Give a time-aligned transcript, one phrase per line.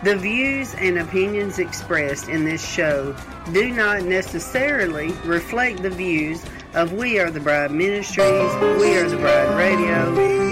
[0.00, 3.16] The views and opinions expressed in this show
[3.52, 9.16] do not necessarily reflect the views of We Are the Bride Ministries, We Are the
[9.16, 10.08] Bride Radio,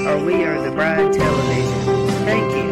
[0.09, 2.09] or We Are the Bride Television.
[2.25, 2.67] Thank you.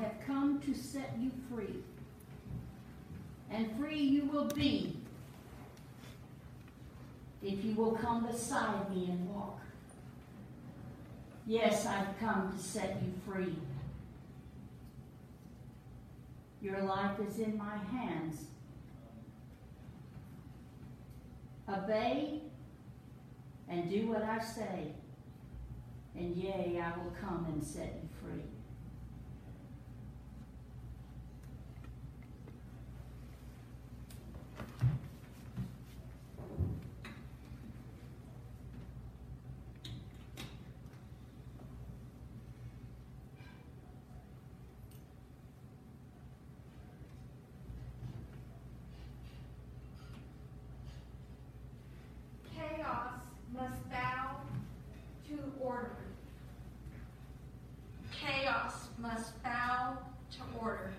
[0.00, 1.82] have come to set you free.
[3.50, 4.96] And free you will be
[7.42, 9.60] if you will come beside me and walk.
[11.46, 13.56] Yes, I've come to set you free.
[16.60, 18.44] Your life is in my hands.
[21.68, 22.42] Obey
[23.68, 24.92] and do what I say,
[26.16, 28.59] and yea, I will come and set you free.
[59.20, 59.98] Must bow
[60.30, 60.94] to order.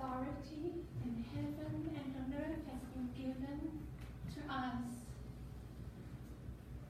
[0.00, 0.72] Authority
[1.04, 3.60] in heaven and on earth has been given
[4.34, 4.82] to us.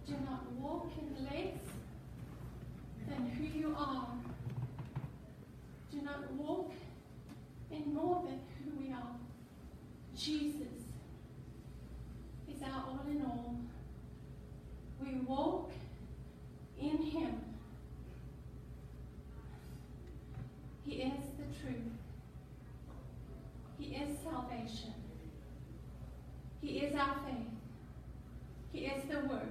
[0.07, 1.59] Do not walk in less
[3.09, 4.09] than who you are.
[5.91, 6.73] Do not walk
[7.71, 9.17] in more than who we are.
[10.17, 10.67] Jesus
[12.49, 13.57] is our all in all.
[15.03, 15.73] We walk
[16.81, 17.35] in Him.
[20.85, 21.77] He is the truth.
[23.79, 24.93] He is salvation.
[26.61, 27.47] He is our faith.
[28.73, 29.49] He is the Word.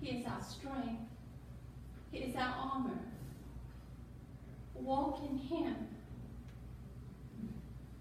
[0.00, 1.00] He is our strength.
[2.10, 2.98] He is our armor.
[4.74, 5.74] Walk in Him.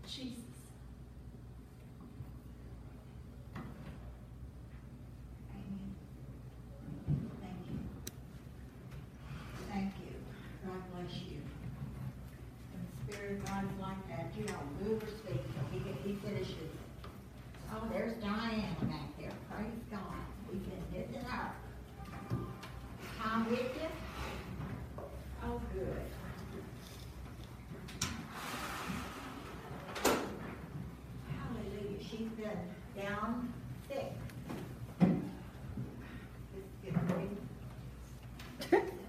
[0.06, 0.36] Jesus.
[5.52, 5.96] Amen.
[7.42, 7.80] Thank you.
[9.72, 10.16] Thank you.
[10.66, 11.38] God bless you.
[12.74, 14.26] And the Spirit of God is like that.
[14.38, 16.72] You don't move or speak till he, get- he finishes.
[17.72, 19.32] Oh, there's Diane back there.
[19.52, 20.02] Praise God.
[20.52, 21.56] We've been hitting up.
[23.22, 23.90] Tom with you?
[25.44, 26.02] Oh, good.
[31.38, 32.00] Hallelujah.
[32.02, 33.54] She's been down
[33.88, 34.14] sick.
[35.00, 35.10] This
[36.56, 37.38] is good for you.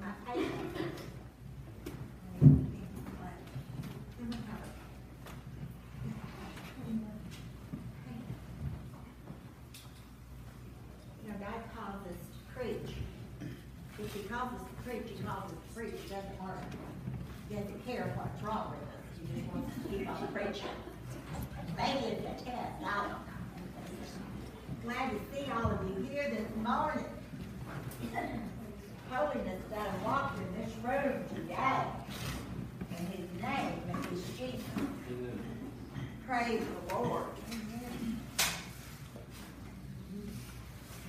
[0.01, 0.55] My patient.
[11.23, 12.95] You know, God calls us to preach.
[13.99, 15.95] If he calls us to preach, he calls us to preach.
[16.03, 16.77] He doesn't want to,
[17.49, 19.03] he doesn't care what's wrong with us.
[19.19, 20.77] He just wants to keep on preaching.
[21.77, 23.17] Maybe it's a test, I don't know.
[24.85, 27.05] Glad to see all of you here this morning.
[29.11, 31.83] Holiness done walked in this room today.
[32.97, 34.61] In his name, and his Jesus.
[36.27, 37.25] Praise the Lord.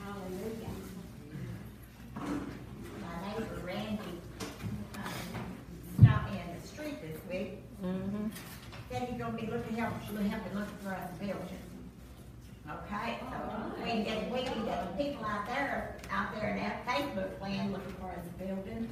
[0.03, 0.71] Hallelujah.
[3.01, 4.01] My neighbor Randy
[4.95, 4.99] uh,
[6.01, 7.59] stopped me in the street this week.
[8.89, 11.59] Said he's gonna be looking, help, helping looking for us a building.
[12.69, 16.57] Okay, so we can get, we can get the people out there, out there in
[16.57, 18.87] that Facebook land looking for us a building.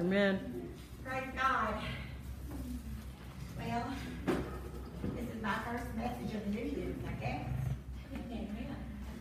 [0.00, 0.68] Amen.
[1.04, 1.74] Praise God.
[3.58, 3.84] Well,
[5.14, 7.46] this is my first message of the New Year's, I guess.
[8.14, 8.76] Amen.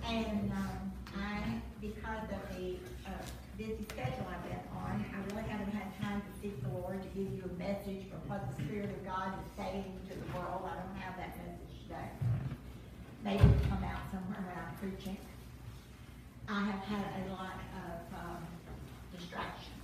[0.08, 3.12] And, um, I, because of the, uh,
[3.58, 7.08] busy schedule I've been on, I really haven't had time to seek the Lord to
[7.10, 10.64] give you a message from what the Spirit of God is saying to the world.
[10.64, 12.10] I don't have that message today.
[13.24, 15.18] Maybe it'll come out somewhere when I'm preaching.
[16.48, 18.48] I have had a lot of, um,
[19.12, 19.79] distractions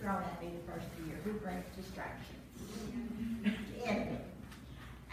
[0.00, 1.18] thrown at me the first of the year.
[1.24, 2.38] Who brings distractions?
[3.42, 4.18] The enemy.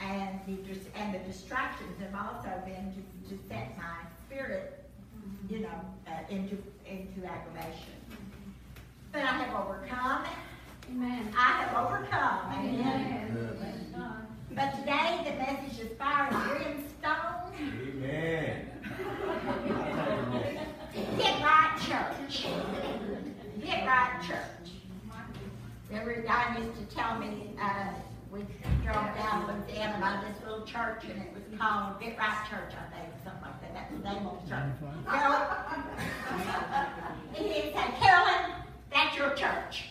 [0.01, 3.95] And the, and the distractions have also been to, to set my
[4.25, 4.83] spirit,
[5.49, 7.93] you know, uh, into, into aggravation.
[9.11, 10.25] But I have overcome.
[10.91, 11.33] Amen.
[11.37, 12.51] I have overcome.
[12.51, 13.31] Amen.
[13.31, 13.57] Amen.
[13.59, 17.45] Praise But today the message is fire and brimstone.
[17.57, 18.69] Amen.
[21.18, 22.47] Get right church.
[23.63, 24.74] Get right church.
[25.95, 27.87] Remember, God used to tell me, uh,
[28.30, 28.42] we
[28.83, 32.92] drove down Louisiana by this little church and it was called Get Right Church, I
[32.92, 33.73] think, something like that.
[33.73, 34.75] That's the name of the church.
[35.07, 35.47] Carolyn,
[37.37, 38.52] and he'd say, Carolyn,
[38.92, 39.85] that's your church.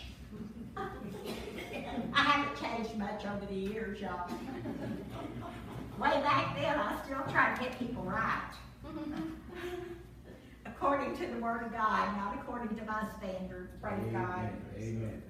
[0.77, 4.29] I haven't changed much over the years, y'all.
[5.97, 8.53] Way back then, I still try to get people right.
[10.67, 14.49] According to the word of God, not according to my standards, praise God.
[14.77, 15.23] Amen.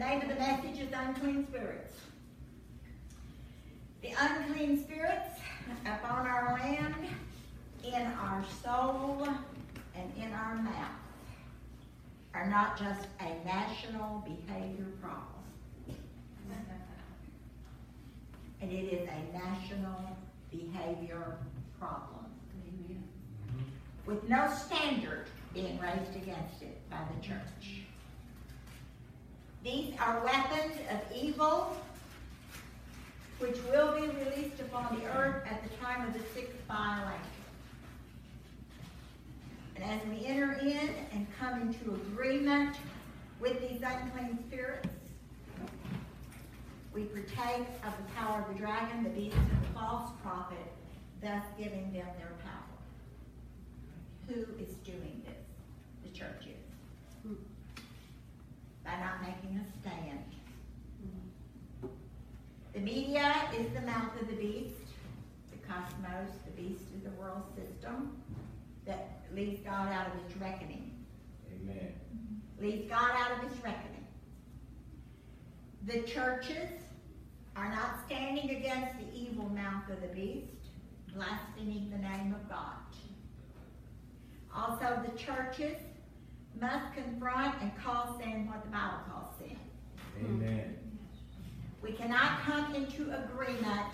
[0.00, 1.94] The name of the message is unclean spirits.
[4.00, 5.38] The unclean spirits
[5.84, 6.94] upon our land,
[7.84, 9.28] in our soul,
[9.94, 11.02] and in our mouth
[12.32, 15.44] are not just a national behavior problem.
[18.62, 20.16] And it is a national
[20.50, 21.36] behavior
[21.78, 22.24] problem.
[24.06, 27.82] With no standard being raised against it by the church.
[29.62, 31.76] These are weapons of evil
[33.38, 37.20] which will be released upon the earth at the time of the sixth vial angel.
[39.76, 42.76] And as we enter in and come into agreement
[43.40, 44.88] with these unclean spirits,
[46.92, 50.58] we partake of the power of the dragon, the beast, and the false prophet,
[51.22, 52.66] thus giving them their power.
[54.28, 55.46] Who is doing this?
[56.04, 56.59] The church is
[58.84, 60.24] by not making a stand.
[61.04, 61.88] Mm-hmm.
[62.74, 64.74] The media is the mouth of the beast.
[65.50, 68.22] The cosmos, the beast is the world system
[68.86, 71.04] that leaves God out of his reckoning.
[71.52, 71.92] Amen.
[72.14, 72.64] Mm-hmm.
[72.64, 74.06] Leaves God out of his reckoning.
[75.86, 76.70] The churches
[77.56, 80.46] are not standing against the evil mouth of the beast,
[81.14, 82.76] blaspheming the name of God.
[84.54, 85.76] Also, the churches
[86.60, 89.56] must confront and call sin what the Bible calls sin.
[90.18, 90.76] Amen.
[91.82, 93.86] We cannot come into agreement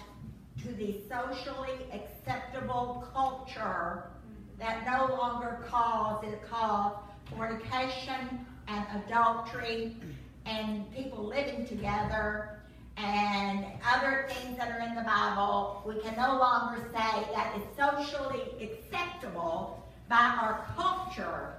[0.63, 4.11] to the socially acceptable culture
[4.59, 6.95] that no longer calls it called
[7.31, 9.97] fornication and adultery
[10.45, 12.59] and people living together
[12.97, 15.83] and other things that are in the Bible.
[15.87, 21.56] We can no longer say that it's socially acceptable by our culture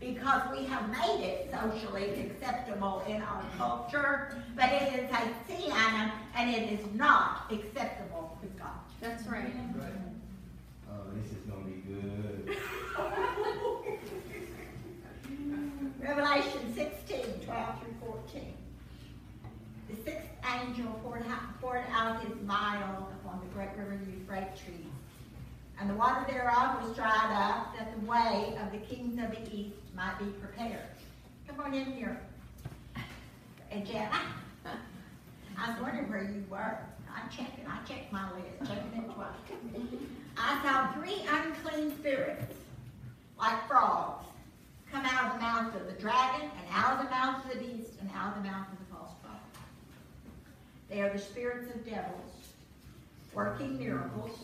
[0.00, 6.10] because we have made it socially acceptable in our culture, but it is a sin
[6.34, 8.70] and it is not acceptable with God.
[9.00, 9.44] That's right.
[9.74, 9.92] Right.
[10.90, 12.56] Oh, this is gonna be good.
[16.00, 18.52] Revelation 16, 12 through 14.
[19.88, 20.28] The sixth
[20.60, 24.86] angel poured out, poured out his vial upon the great river Euphrates,
[25.80, 29.54] and the water thereof was dried up, that the way of the kings of the
[29.54, 30.84] east might be prepared.
[31.48, 32.20] Come on in here.
[33.70, 34.08] And Jen,
[35.58, 36.78] I was wondering where you were.
[37.08, 37.64] I checked it.
[37.66, 39.26] I checked my list, checking it twice.
[40.36, 42.54] I saw three unclean spirits,
[43.38, 44.26] like frogs,
[44.92, 47.58] come out of the mouth of the dragon, and out of the mouth of the
[47.58, 49.40] beast, and out of the mouth of the false prophet.
[50.90, 52.52] They are the spirits of devils,
[53.32, 54.38] working miracles,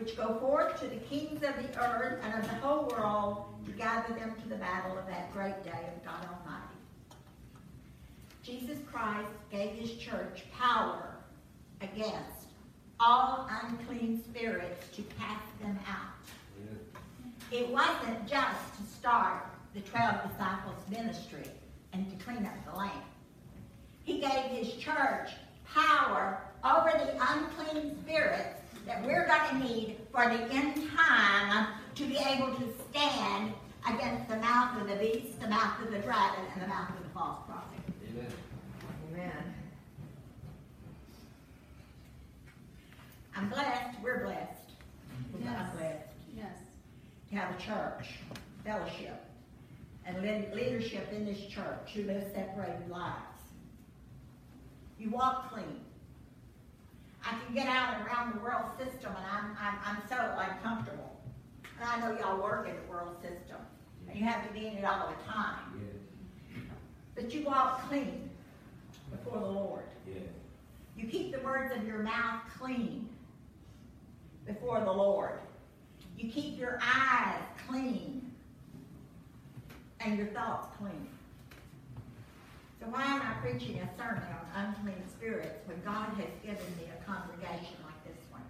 [0.00, 3.72] which go forth to the kings of the earth and of the whole world to
[3.72, 6.66] gather them to the battle of that great day of God Almighty.
[8.42, 11.16] Jesus Christ gave his church power
[11.82, 12.48] against
[12.98, 16.14] all unclean spirits to cast them out.
[17.52, 21.50] It wasn't just to start the 12 disciples' ministry
[21.92, 23.02] and to clean up the land.
[24.04, 25.30] He gave his church
[25.66, 32.04] power over the unclean spirits that we're going to need for the end time to
[32.04, 33.52] be able to stand
[33.88, 37.02] against the mouth of the beast, the mouth of the dragon, and the mouth of
[37.02, 37.78] the false prophet.
[38.10, 38.32] Amen.
[39.12, 39.54] Amen.
[43.36, 44.72] I'm blessed, we're blessed.
[45.34, 45.70] I'm Yes.
[45.76, 46.56] blessed Yes.
[47.30, 48.18] to have a church,
[48.64, 49.24] fellowship,
[50.04, 53.16] and le- leadership in this church who live separated lives.
[54.98, 55.80] You walk clean.
[57.24, 61.20] I can get out around the world system and I'm, I'm, I'm so uncomfortable.
[61.78, 63.58] And I know y'all work in the world system
[64.08, 65.80] and you have to be in it all the time.
[67.14, 68.30] But you walk clean
[69.10, 69.84] before the Lord.
[70.96, 73.08] You keep the words of your mouth clean
[74.46, 75.38] before the Lord.
[76.18, 78.32] You keep your eyes clean
[80.00, 81.08] and your thoughts clean.
[82.80, 84.22] So why am I preaching a sermon
[84.56, 88.42] on unclean spirits when God has given me a congregation like this one?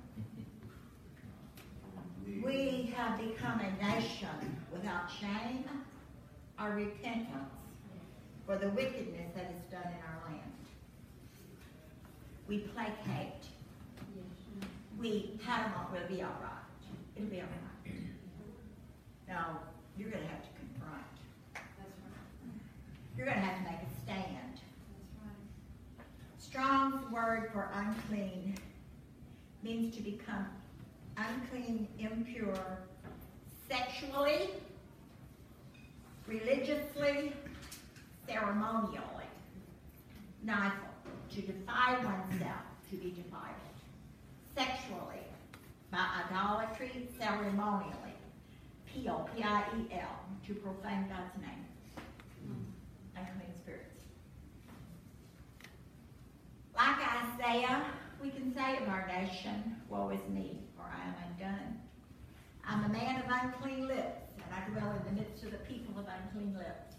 [2.45, 5.65] We have become a nation without shame
[6.61, 7.59] or repentance
[8.47, 10.53] for the wickedness that is done in our land.
[12.47, 13.49] We placate.
[14.97, 15.91] We pat them off.
[15.93, 16.65] We'll be all right.
[17.17, 17.95] It'll be all right.
[19.29, 19.57] No,
[19.97, 20.60] you're going to have to.
[23.21, 24.61] You're going to have to make a stand.
[26.39, 28.55] Strong's word for unclean
[29.63, 30.47] means to become
[31.19, 32.79] unclean, impure,
[33.69, 34.49] sexually,
[36.27, 37.35] religiously,
[38.27, 39.29] ceremonially.
[40.47, 40.73] Niphal,
[41.35, 43.55] to defy oneself, to be defiled.
[44.57, 45.21] Sexually,
[45.91, 48.15] by idolatry, ceremonially.
[48.87, 51.67] P-O, P-I-E-L, to profane God's name.
[53.21, 54.01] Unclean spirits.
[56.75, 57.85] Like Isaiah,
[58.23, 61.81] we can say of our nation, woe is me, for I am undone.
[62.65, 65.99] I'm a man of unclean lips, and I dwell in the midst of the people
[65.99, 66.97] of unclean lips.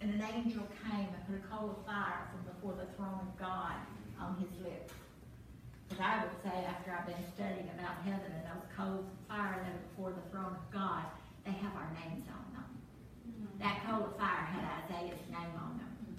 [0.00, 3.38] And an angel came and put a coal of fire from before the throne of
[3.38, 3.78] God
[4.18, 4.92] on his lips.
[5.88, 9.62] But I would say, after I've been studying about heaven and those coals of fire
[9.62, 11.04] that are before the throne of God,
[11.44, 12.51] they have our names on.
[13.62, 16.18] That coal of fire had Isaiah's name on them.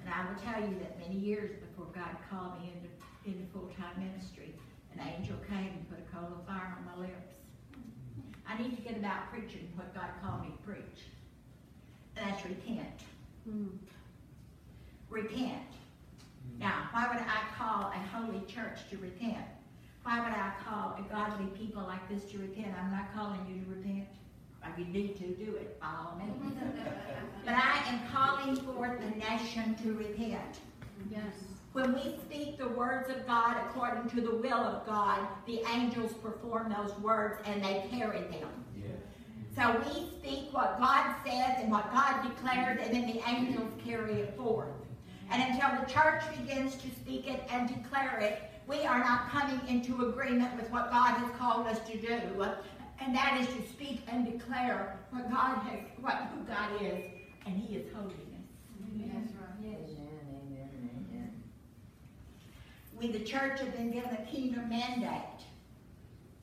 [0.00, 2.88] And I will tell you that many years before God called me into,
[3.28, 4.54] into full-time ministry,
[4.94, 7.36] an angel came and put a coal of fire on my lips.
[8.48, 11.04] I need to get about preaching what God called me to preach.
[12.16, 13.04] And that's repent.
[15.10, 15.68] Repent.
[16.58, 19.46] Now, why Why would I call a holy church to repent?
[20.02, 22.74] Why would I call a godly people like this to repent?
[22.78, 24.06] I'm not calling you to repent.
[24.80, 26.54] If you need to, do it by all means.
[27.44, 30.60] but I am calling forth the nation to repent.
[31.10, 31.22] Yes.
[31.72, 36.12] When we speak the words of God according to the will of God, the angels
[36.14, 38.64] perform those words and they carry them.
[38.76, 38.90] Yeah.
[39.54, 44.14] So we speak what God says and what God declared, and then the angels carry
[44.14, 44.68] it forth.
[45.30, 49.60] And until the church begins to speak it and declare it, we are not coming
[49.68, 52.18] into agreement with what God has called us to do.
[53.00, 57.02] And that is to speak and declare what God has, what who God is,
[57.46, 58.16] and He is holiness.
[58.94, 59.08] Yes,
[59.40, 59.50] right.
[63.00, 65.40] We, the church, have been given a kingdom mandate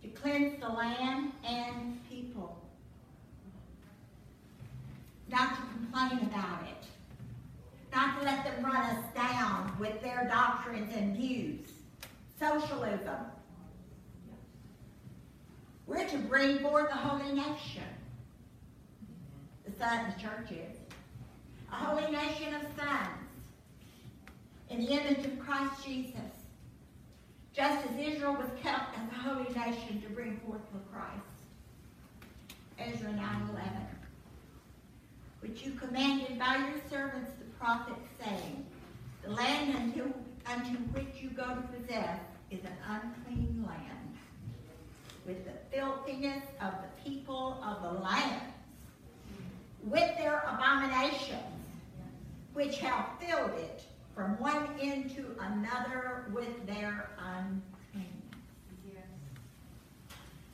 [0.02, 2.58] to cleanse the land and people.
[5.30, 6.88] Not to complain about it.
[7.94, 11.60] Not to let them run us down with their doctrines and views.
[12.40, 13.18] Socialism.
[15.88, 17.84] We're to bring forth a holy nation.
[19.65, 20.75] The son, the church is.
[21.72, 23.10] A holy nation of sons.
[24.70, 26.13] In the image of Christ Jesus.
[27.53, 31.38] Just as Israel was kept as a holy nation to bring forth the Christ.
[32.77, 33.72] Ezra 9 11.
[35.39, 38.65] Which you commanded by your servants the prophets, saying,
[39.24, 40.13] The land unto,
[40.46, 42.20] unto which you go to possess
[42.51, 44.07] is an unclean land,
[45.28, 48.42] with the filthiness of the people of the land,
[49.84, 51.42] with their abominations,
[52.54, 53.84] which have filled it
[54.16, 57.68] from one end to another with their uncleanness.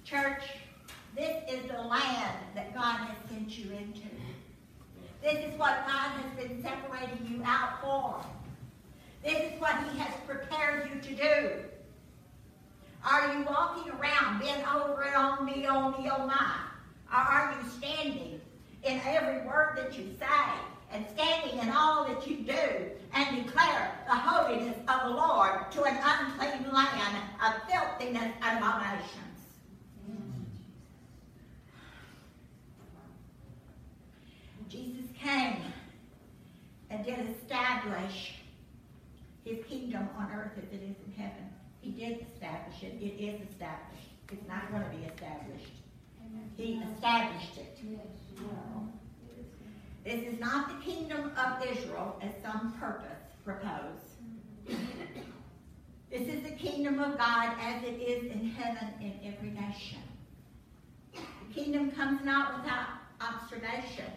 [0.03, 0.43] Church,
[1.15, 4.09] this is the land that God has sent you into.
[5.21, 8.25] This is what God has been separating you out for.
[9.23, 11.49] This is what He has prepared you to do.
[13.05, 16.55] Are you walking around bent over it on me, on me, oh my?
[17.11, 18.39] Or are you standing
[18.83, 20.25] in every word that you say
[20.91, 25.83] and standing in all that you do and declare the holiness of the Lord to
[25.83, 29.33] an unclean land of filthiness and abominations?
[34.69, 35.57] Jesus came
[36.89, 38.35] and did establish
[39.45, 41.52] his kingdom on earth as it is in heaven.
[41.83, 42.93] He did establish it.
[43.01, 44.07] It is established.
[44.31, 45.73] It's not going to be established.
[46.55, 47.77] He established it.
[50.05, 53.99] This is not the kingdom of Israel as some purpose propose.
[56.09, 59.99] This is the kingdom of God as it is in heaven in every nation.
[61.13, 62.87] The kingdom comes not without
[63.19, 64.11] observation,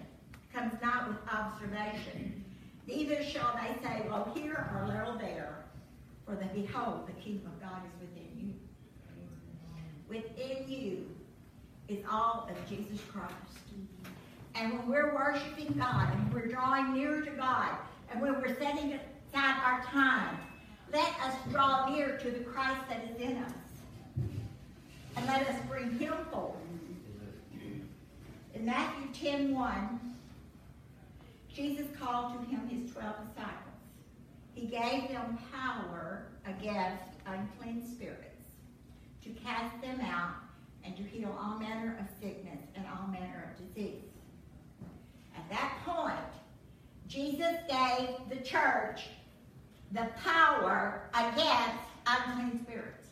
[0.54, 2.44] comes not with observation.
[2.86, 5.65] Neither shall they say, well, here or little there,
[6.26, 8.54] for the behold, the kingdom of God is within you.
[10.08, 11.06] Within you
[11.88, 13.32] is all of Jesus Christ.
[14.56, 17.76] And when we're worshiping God and we're drawing nearer to God
[18.10, 20.36] and when we're setting aside our time,
[20.92, 23.52] let us draw near to the Christ that is in us.
[25.16, 26.56] And let us bring him forward.
[28.54, 30.16] In Matthew 10 1,
[31.52, 33.75] Jesus called to him his 12 disciples.
[34.56, 38.46] He gave them power against unclean spirits
[39.22, 40.36] to cast them out
[40.82, 44.00] and to heal all manner of sickness and all manner of disease.
[45.36, 46.16] At that point,
[47.06, 49.08] Jesus gave the church
[49.92, 53.08] the power against unclean spirits.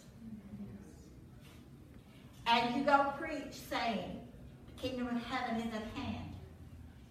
[2.47, 4.19] And you go preach saying,
[4.77, 6.25] the kingdom of heaven is at hand.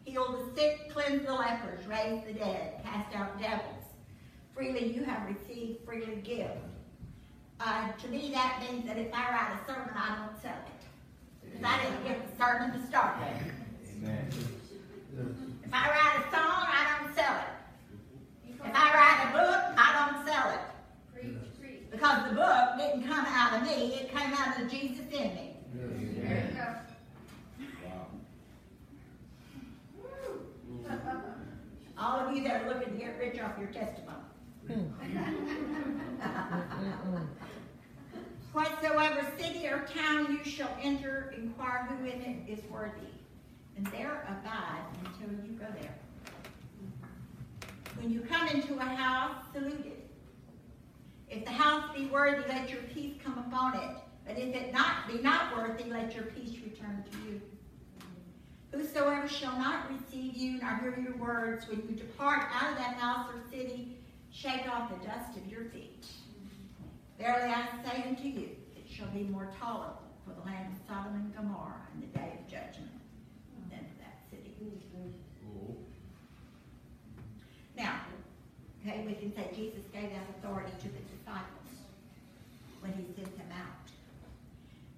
[0.05, 3.72] Heal the sick, cleanse the lepers, raise the dead, cast out devils.
[4.55, 6.51] Freely you have received, freely give.
[7.59, 10.83] Uh, to me, that means that if I write a sermon, I don't sell it.
[11.43, 13.53] Because I didn't get the sermon to start with.
[13.97, 14.27] Amen.
[15.63, 18.63] If I write a song, I don't sell it.
[18.65, 20.59] If I write a book, I don't sell it.
[21.91, 25.55] Because the book didn't come out of me, it came out of Jesus in me.
[27.85, 28.07] Wow.
[31.97, 34.17] All of you that are looking to get rich off your testimony.
[34.67, 34.83] Hmm.
[38.53, 43.11] Whatsoever city or town you shall enter, inquire who in it is worthy,
[43.75, 45.97] and there abide until you go there.
[47.99, 50.09] When you come into a house, salute it.
[51.29, 53.97] If the house be worthy, let your peace come upon it.
[54.25, 57.41] But if it not be not worthy, let your peace return to you.
[58.71, 62.95] Whosoever shall not receive you nor hear your words when you depart out of that
[62.95, 63.97] house or city
[64.33, 66.05] Shake off the dust of your feet.
[67.19, 71.13] Verily I say unto you, it shall be more tolerable for the land of Sodom
[71.15, 72.91] and Gomorrah in the day of judgment
[73.69, 74.55] than for that city.
[77.77, 78.01] Now,
[78.81, 81.69] okay, we can say Jesus gave that authority to the disciples
[82.81, 83.91] when he sent them out.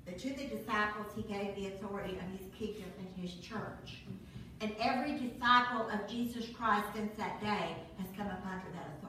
[0.05, 4.03] But to the disciples, he gave the authority of his kingdom and his church.
[4.61, 9.04] And every disciple of Jesus Christ since that day has come up under that authority.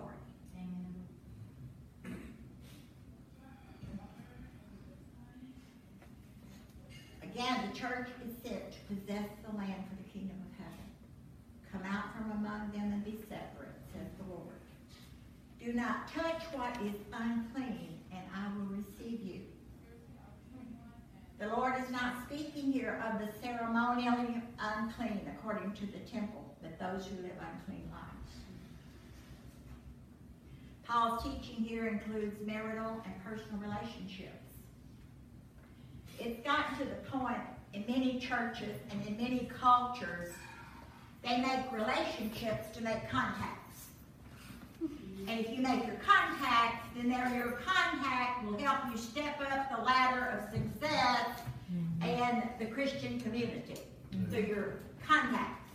[7.37, 10.89] Again, the church is sent to possess the land for the kingdom of heaven.
[11.71, 14.57] Come out from among them and be separate, says the Lord.
[15.63, 19.41] Do not touch what is unclean, and I will receive you.
[21.39, 26.79] The Lord is not speaking here of the ceremonially unclean according to the temple, but
[26.79, 28.33] those who live unclean lives.
[30.89, 34.46] Paul's teaching here includes marital and personal relationships.
[36.19, 37.39] It's gotten to the point
[37.75, 40.33] in many churches and in many cultures,
[41.23, 43.87] they make relationships to make contacts.
[45.29, 49.77] And if you make your contacts, then there your contact will help you step up
[49.77, 51.41] the ladder of success
[52.01, 53.75] and the Christian community
[54.31, 54.75] through your
[55.07, 55.69] contacts.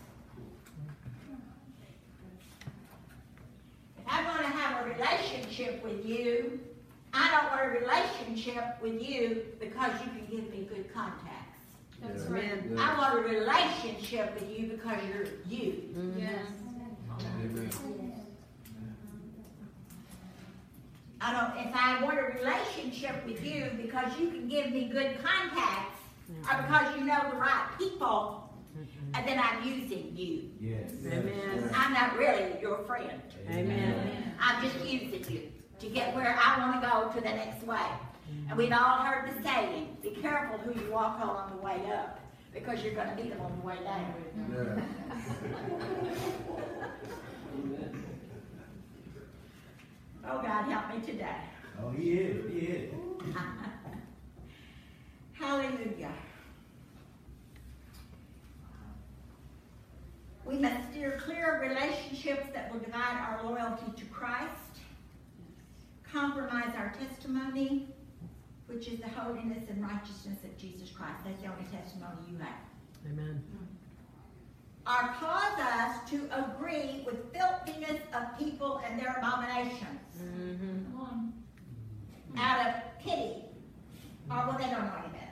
[3.98, 6.60] If I'm going to have a relationship with you,
[7.14, 11.60] I don't want a relationship with you because you can give me good contacts.
[12.02, 12.64] That's right.
[12.78, 15.84] I want a relationship with you because you're you.
[15.96, 16.20] Mm-hmm.
[16.20, 16.46] Yes.
[17.44, 18.26] Amen.
[21.24, 21.68] I don't.
[21.68, 26.62] If I want a relationship with you because you can give me good contacts, or
[26.64, 28.50] because you know the right people,
[29.14, 30.50] and then I'm using you.
[30.60, 30.92] Yes.
[31.06, 31.70] Amen.
[31.76, 33.22] I'm not really your friend.
[33.50, 34.34] Amen.
[34.40, 37.80] I'm just using you to get where I want to go to the next way.
[38.48, 41.82] And we've all heard the saying: "Be careful who you walk on on the way
[41.92, 42.20] up,
[42.54, 44.14] because you're going to meet them on the way down."
[44.54, 44.82] Yeah.
[50.24, 51.36] Oh God, help me today.
[51.84, 52.52] Oh, he is.
[52.52, 52.94] He is.
[55.34, 56.14] Hallelujah.
[60.46, 64.71] We must steer clear of relationships that will divide our loyalty to Christ,
[66.12, 67.88] compromise our testimony,
[68.68, 71.20] which is the holiness and righteousness of Jesus Christ.
[71.26, 72.56] That's the only testimony you have.
[73.12, 73.44] Amen.
[74.88, 80.92] Or cause us to agree with filthiness of people and their abominations Mm-hmm.
[80.92, 81.34] Come on.
[82.40, 83.46] out of pity.
[84.30, 85.32] Or, well, they don't know any better.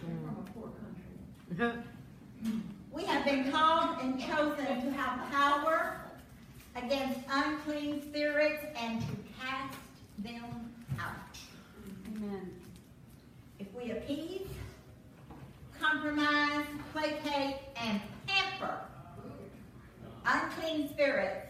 [0.00, 0.70] From a poor
[1.58, 1.82] country.
[2.92, 6.02] We have been called and chosen to have power
[6.76, 9.06] against unclean spirits and to
[9.44, 9.78] cast
[10.18, 11.38] them out.
[12.08, 12.50] Amen.
[13.58, 14.48] If we appease,
[15.80, 18.78] compromise, placate, and pamper
[20.24, 21.46] unclean spirits,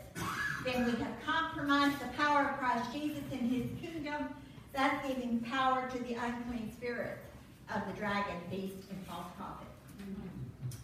[0.65, 4.29] then we have compromised the power of Christ Jesus in his kingdom,
[4.75, 7.27] thus giving power to the unclean spirits
[7.75, 9.67] of the dragon, beast, and false prophet.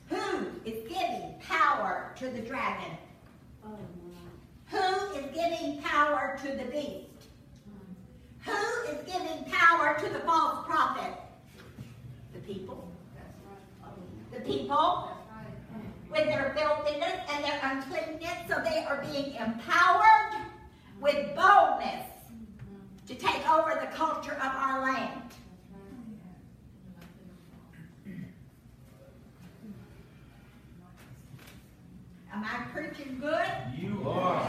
[0.08, 2.96] Who is giving power to the dragon?
[3.64, 3.78] Oh,
[4.70, 7.28] Who is giving power to the beast?
[8.44, 11.14] Who is giving power to the false prophet?
[12.34, 12.90] The people.
[14.32, 15.10] The people
[16.10, 20.40] with their filthiness and their uncleanness, so they are being empowered
[21.00, 22.06] with boldness
[23.06, 25.32] to take over the culture of our land.
[32.38, 33.48] Am I preaching good?
[33.76, 34.40] You are.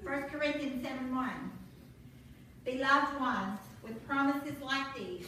[0.00, 1.30] 1 Corinthians 7 1.
[2.64, 5.26] Beloved ones, with promises like these,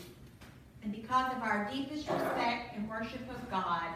[0.84, 3.88] and because of our deepest respect and worship of God,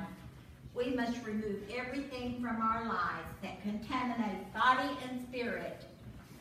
[0.75, 5.85] we must remove everything from our lives that contaminates body and spirit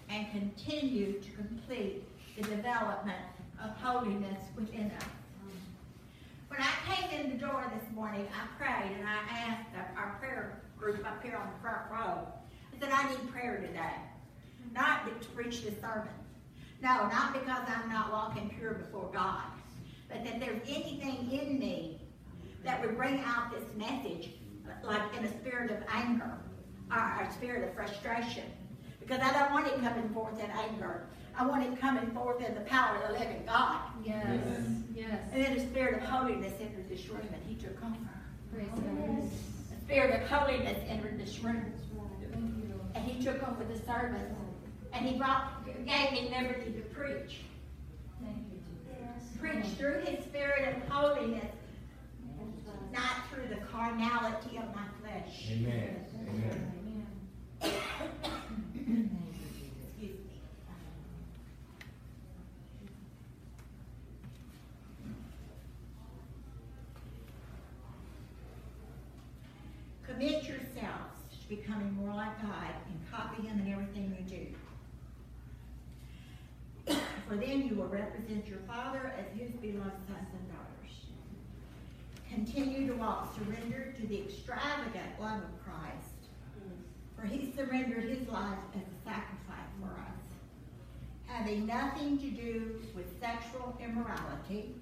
[0.09, 2.01] and continue to complete
[2.35, 3.21] the development
[3.63, 5.05] of holiness within us.
[6.47, 10.61] When I came in the door this morning, I prayed and I asked our- prayer
[10.77, 12.27] group up here on the front row,
[12.71, 13.95] I said, I need prayer today.
[14.71, 16.13] Not to preach this sermon.
[16.81, 19.43] No, not because I'm not walking pure before God,
[20.07, 22.01] but that there's anything in me
[22.63, 24.33] that would bring out this message,
[24.83, 26.37] like in a spirit of anger
[26.91, 28.45] or a spirit of frustration.
[28.99, 31.07] Because I don't want it coming forth in anger.
[31.37, 33.81] I want it coming forth in the power of the living God.
[34.03, 34.25] Yes.
[34.93, 35.19] Yes.
[35.31, 37.95] And then the spirit of holiness entered this room and he took over.
[38.53, 39.31] Praise God.
[39.71, 41.71] The spirit of holiness entered this room.
[42.31, 44.21] Thank you, he took over the service.
[44.93, 47.41] And he brought, gave me liberty to preach.
[49.39, 51.51] Preach through his spirit of holiness,
[52.91, 55.47] not through the carnality of my flesh.
[55.49, 56.05] Amen.
[56.29, 56.77] Amen.
[57.61, 59.09] Excuse me.
[70.21, 74.23] Commit yourselves to becoming more like God and copy Him in everything you
[76.85, 76.93] do.
[77.27, 80.93] For then you will represent your Father as His beloved sons and daughters.
[82.29, 86.11] Continue to walk surrendered to the extravagant love of Christ
[87.21, 90.23] for he surrendered his life as a sacrifice for us,
[91.27, 94.75] having nothing to do with sexual immorality,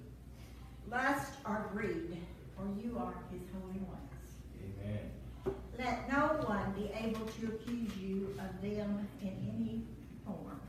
[0.90, 2.16] lust, or greed,
[2.56, 4.10] for you are his holy ones.
[4.58, 5.10] Amen.
[5.80, 9.80] Let no one be able to accuse you of them in any
[10.26, 10.60] form.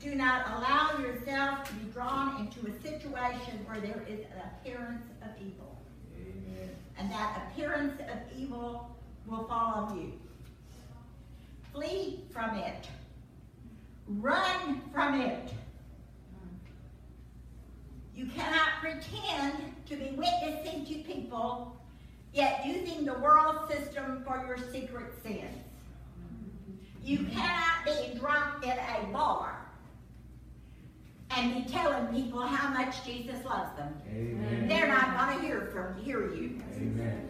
[0.00, 5.04] Do not allow yourself to be drawn into a situation where there is an appearance
[5.20, 5.76] of evil
[6.16, 6.70] Amen.
[6.96, 10.12] and that appearance of evil will follow you.
[11.74, 12.88] Flee from it.
[14.06, 15.52] Run from it.
[18.16, 21.77] You cannot pretend to be witnessing to people,
[22.32, 25.56] yet using the world system for your secret sins.
[27.02, 29.66] You cannot be drunk in a bar
[31.30, 33.94] and be telling people how much Jesus loves them.
[34.10, 34.68] Amen.
[34.68, 36.60] They're not going to hear from hear you.
[36.76, 37.28] Amen.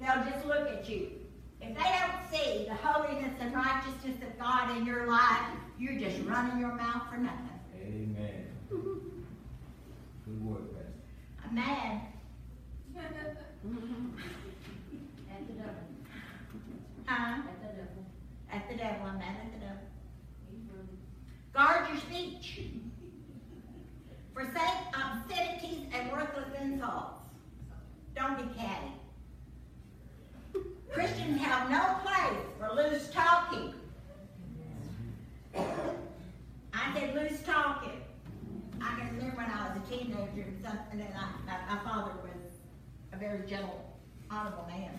[0.00, 1.10] They'll just look at you.
[1.60, 5.46] If they don't see the holiness and righteousness of God in your life,
[5.78, 7.60] you're just running your mouth for nothing.
[7.76, 8.41] Amen.
[10.42, 10.92] Good word, Pastor.
[11.46, 12.00] I'm mad.
[12.98, 13.08] At
[15.46, 15.72] the devil.
[17.06, 17.42] Huh?
[17.42, 18.04] At the devil.
[18.50, 19.06] At the devil.
[19.06, 19.82] I'm mad at the devil.
[21.52, 22.60] Guard your speech.
[24.34, 27.22] Forsake obscenities and worthless insults.
[28.16, 28.92] Don't be catty.
[30.92, 33.74] Christians have no place for loose talking.
[36.74, 38.02] I said loose talking.
[38.82, 42.12] I can remember when I was a teenager and something, and I, my, my father
[42.22, 42.42] was
[43.12, 43.84] a very gentle,
[44.30, 44.90] honorable man.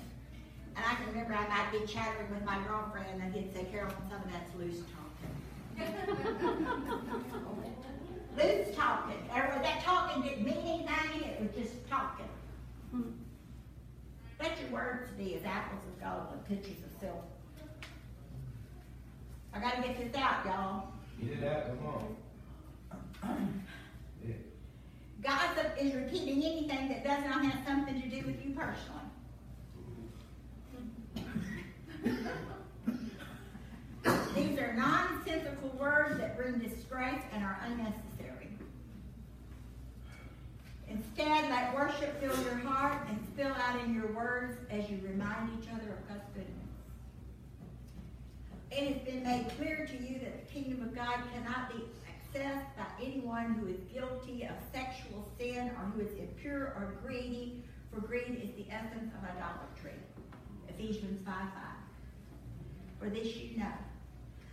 [0.76, 3.92] And I can remember I might be chattering with my girlfriend, and he'd say, Carol,
[4.10, 5.30] some of that's loose talking.
[8.38, 9.18] loose talking.
[9.36, 12.30] Or that talking didn't mean anything, it was just talking.
[12.92, 13.12] Hmm.
[14.42, 17.18] Let your words be as apples of gold and pictures of silver.
[19.54, 20.88] I gotta get this out, y'all.
[21.22, 22.16] Get it out, come on.
[25.24, 29.00] Gossip is repeating anything that does not have something to do with you personally.
[34.36, 38.50] These are nonsensical words that bring disgrace and are unnecessary.
[40.90, 45.58] Instead, let worship fill your heart and spill out in your words as you remind
[45.58, 46.50] each other of God's goodness.
[48.72, 51.82] It has been made clear to you that the kingdom of God cannot be
[52.34, 57.64] accessed by anyone who is guilty of sexual sin or who is impure or greedy,
[57.92, 60.00] for greed is the essence of idolatry.
[60.68, 61.46] Ephesians 5 5.
[63.00, 63.66] For this you know,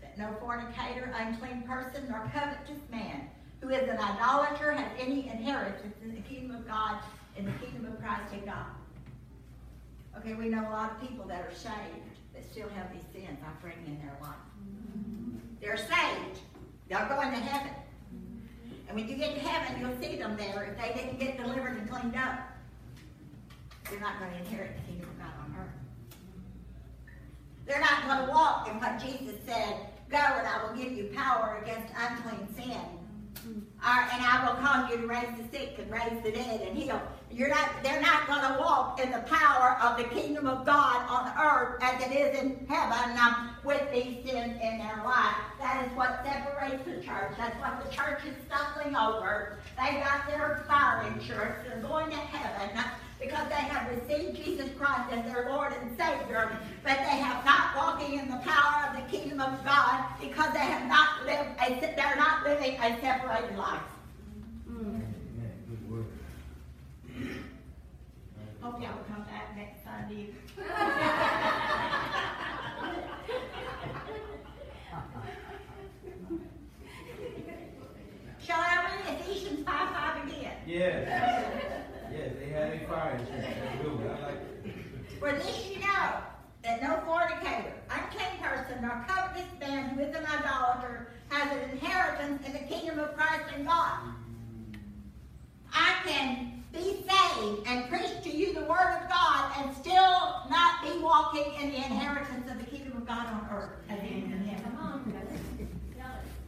[0.02, 3.28] that no fornicator, unclean person, nor covetous man
[3.60, 6.98] who is an idolater has any inheritance in the kingdom of God
[7.36, 8.66] and the kingdom of Christ and God.
[10.18, 11.74] Okay, we know a lot of people that are saved
[12.34, 14.34] that still have these sins operating in their life.
[15.60, 16.40] They're saved.
[16.90, 17.70] They'll going to heaven.
[18.88, 20.64] And when you get to heaven, you'll see them there.
[20.64, 22.40] If they didn't get delivered and cleaned up,
[23.88, 26.18] they're not going to inherit the kingdom of God on earth.
[27.64, 29.76] They're not going to walk in what Jesus said,
[30.10, 32.80] go and I will give you power against unclean sin.
[33.86, 36.76] Or, and I will call you to raise the sick and raise the dead and
[36.76, 37.00] heal.
[37.32, 41.08] You're not, they're not going to walk in the power of the kingdom of God
[41.08, 45.36] on earth as it is in heaven um, with these sins in their life.
[45.60, 47.32] That is what separates the church.
[47.38, 49.58] That's what the church is stumbling over.
[49.76, 51.56] They got their fire insurance.
[51.66, 52.90] They're going to heaven uh,
[53.20, 57.76] because they have received Jesus Christ as their Lord and Savior, but they have not
[57.76, 61.80] walking in the power of the kingdom of God because they have not lived a,
[61.94, 63.80] they're not living a separated life.
[64.68, 65.06] Amen.
[65.68, 66.06] Good word.
[68.60, 70.28] Hope y'all will come back next Sunday.
[78.38, 80.52] Shall I read Ephesians 5 5 again?
[80.66, 81.08] Yes.
[82.12, 83.46] Yes, they had a fire in church.
[83.62, 84.10] That's good.
[84.10, 84.74] I like it.
[85.18, 86.20] For this you know,
[86.62, 92.46] that no fornicator, unclean person, nor covetous man who is an idolater has an inheritance
[92.46, 94.00] in the kingdom of Christ and God.
[94.00, 94.78] Mm.
[95.72, 100.82] I can be saved and preach to you the word of God and still not
[100.82, 104.24] be walking in the inheritance of the kingdom of God on earth as it is
[104.24, 104.60] in heaven.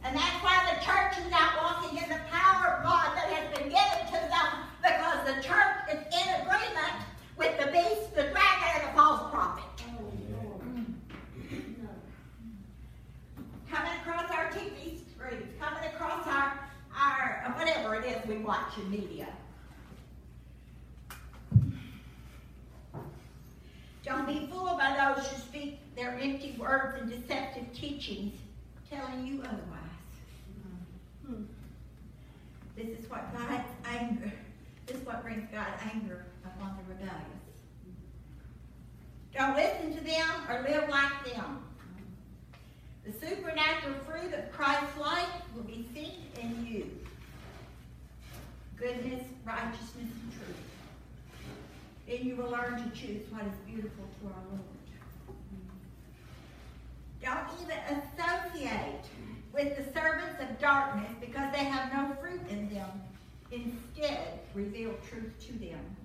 [0.05, 3.57] And that's why the church is not walking in the power of God that has
[3.57, 7.07] been given to them because the church is in agreement
[7.37, 9.63] with the beast, the dragon, and the false prophet.
[13.71, 16.59] Coming across our TV screens, coming across our,
[16.95, 19.27] our whatever it is we watch in media.
[24.05, 28.33] Don't be fooled by those who speak their empty words and deceptive teachings,
[28.91, 30.13] telling you otherwise.
[31.25, 31.43] Hmm.
[32.75, 34.31] This is what God's anger,
[34.85, 37.43] this is what brings God's anger upon the rebellious.
[39.35, 41.63] Don't listen to them or live like them.
[43.05, 46.91] The supernatural fruit of Christ's life will be seen in you.
[48.77, 50.55] Goodness, righteousness, and truth.
[52.07, 54.73] Then you will learn to choose what is beautiful to our Lord.
[57.23, 59.05] Don't even associate
[59.53, 62.89] with the servants of darkness because they have no fruit in them.
[63.51, 65.95] Instead, reveal truth to them.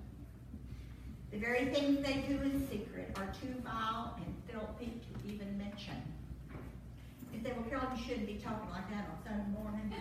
[1.31, 5.97] The very things they do in secret are too vile and filthy to even mention.
[7.33, 9.93] You say, well, Carol, you shouldn't be talking like that on Sunday morning.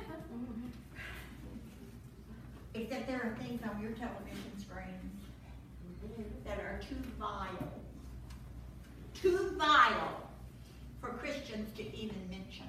[2.74, 5.22] Except there are things on your television screens
[6.46, 7.74] that are too vile,
[9.14, 10.30] too vile
[11.02, 12.68] for Christians to even mention.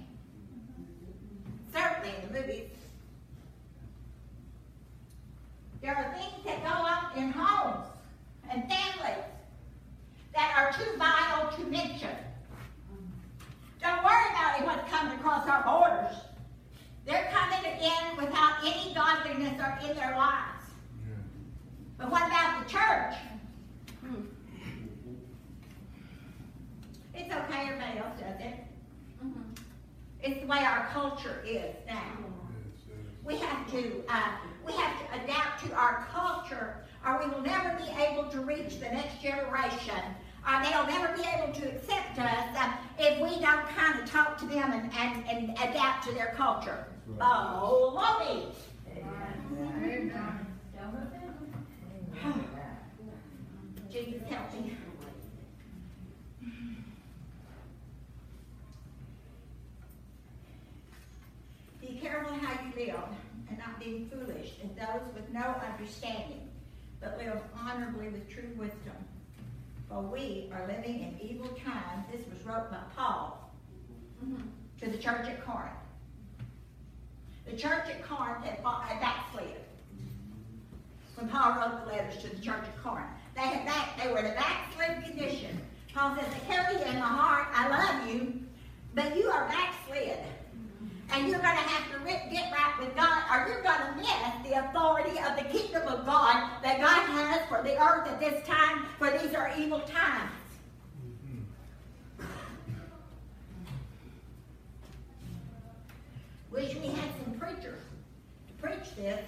[1.73, 2.78] Certainly in the movies.
[5.81, 7.87] There are things that go on in homes
[8.51, 9.25] and families
[10.35, 12.17] that are too vile to mention.
[13.81, 16.17] Don't worry about it what's coming across our borders.
[17.07, 20.59] They're coming again without any godliness or in their lives.
[21.97, 23.15] But what about the church?
[24.01, 24.23] Hmm.
[27.15, 28.55] It's okay, everybody else does it.
[29.25, 29.55] Mm-hmm.
[30.23, 32.38] It's the way our culture is now.
[33.29, 34.31] We have to uh,
[34.67, 38.81] we have to adapt to our culture, or we will never be able to reach
[38.81, 40.01] the next generation.
[40.49, 44.39] Or they'll never be able to accept us uh, if we don't kind of talk
[44.39, 46.87] to them and, and, and adapt to their culture.
[47.21, 48.23] Oh, love
[53.91, 54.75] Jesus help me.
[62.01, 63.01] Careful how you live,
[63.49, 66.49] and not being foolish and those with no understanding,
[67.01, 68.95] but live honorably with true wisdom.
[69.89, 72.05] For we are living in evil times.
[72.13, 73.51] This was wrote by Paul
[74.81, 75.73] to the church at Corinth.
[77.47, 79.57] The church at Corinth had, had backslid
[81.17, 83.09] when Paul wrote the letters to the church at Corinth.
[83.35, 85.59] They had back, they were in a backslid condition.
[85.95, 87.49] Paul says, I carry you in my heart.
[87.53, 88.41] I love you,
[88.95, 90.19] but you are backslid.
[91.11, 91.99] And you're going to have to
[92.31, 96.07] get right with God, or you're going to miss the authority of the kingdom of
[96.07, 100.33] God that God has for the earth at this time, for these are evil times.
[106.51, 107.81] Wish we had some preachers
[108.49, 109.25] to preach this.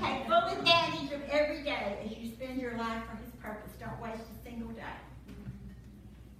[0.00, 3.72] Take full advantage of every day as you spend your life for His purpose.
[3.80, 4.82] Don't waste a single day.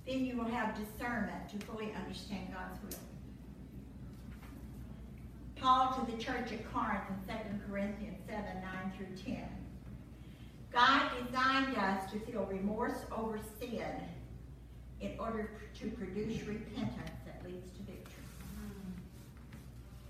[0.07, 3.03] Then you will have discernment to fully understand God's will.
[5.57, 9.49] Paul to the church at Corinth in 2 Corinthians 7 9 through 10.
[10.71, 14.03] God designed us to feel remorse over sin
[15.01, 15.51] in order
[15.81, 18.25] to produce repentance that leads to victory.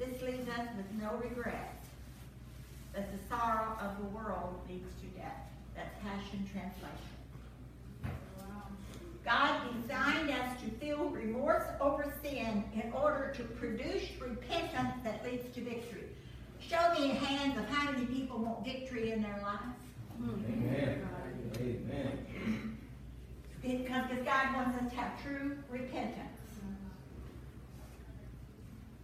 [0.01, 1.87] This leaves us with no regrets
[2.95, 5.37] that the sorrow of the world leads to death.
[5.77, 7.19] That's Passion Translation.
[9.25, 15.55] God designed us to feel remorse over sin in order to produce repentance that leads
[15.55, 16.08] to victory.
[16.61, 19.79] Show me hands of how many people want victory in their lives.
[20.23, 21.09] Amen.
[21.57, 22.79] Amen.
[23.63, 26.39] Because God wants us to have true repentance.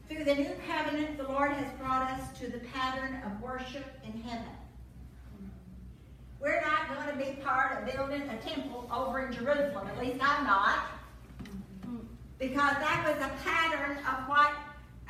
[0.09, 4.21] Through the new covenant, the Lord has brought us to the pattern of worship in
[4.23, 4.45] heaven.
[6.41, 9.89] We're not going to be part of building a temple over in Jerusalem.
[9.89, 10.87] At least I'm not.
[12.39, 14.53] because that was a pattern of what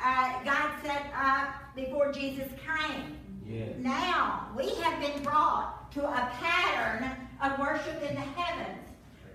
[0.03, 3.17] uh, God set up before Jesus came.
[3.47, 3.73] Yes.
[3.77, 8.79] Now we have been brought to a pattern of worship in the heavens.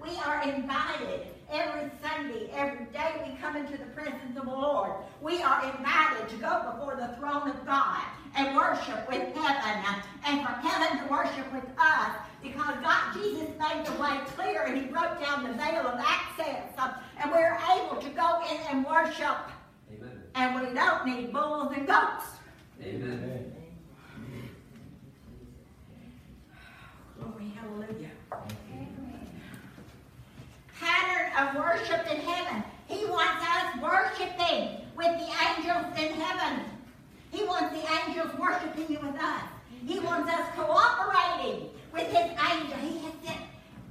[0.03, 4.93] We are invited every Sunday, every day we come into the presence of the Lord.
[5.21, 8.03] We are invited to go before the throne of God
[8.37, 9.85] and worship with heaven
[10.25, 14.81] and for heaven to worship with us because God, Jesus made the way clear and
[14.81, 16.63] he broke down the veil of access
[17.23, 19.37] and we're able to go in and worship.
[20.35, 22.25] And we don't need bulls and goats.
[22.83, 23.53] Amen.
[27.19, 28.11] Glory, hallelujah.
[30.81, 32.65] Pattern of worship in heaven.
[32.89, 36.65] He wants us worshiping with the angels in heaven.
[37.31, 39.43] He wants the angels worshiping you with us.
[39.87, 42.79] He wants us cooperating with his angel.
[42.79, 43.41] He has sent,